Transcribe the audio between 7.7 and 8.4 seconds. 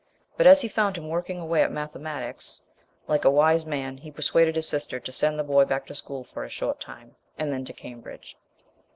Cambridge.